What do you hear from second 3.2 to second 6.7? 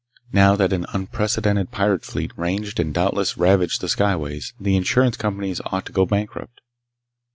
ravaged the skyways, the insurance companies ought to go bankrupt.